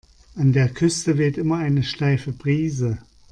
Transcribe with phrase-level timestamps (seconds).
[0.33, 2.97] An der Küste weht immer eine steife Brise.